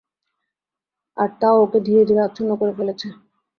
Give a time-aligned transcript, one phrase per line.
[1.17, 3.07] আর তা ওকে ধীরে ধীরে আচ্ছন্ন করে ফেলেছে।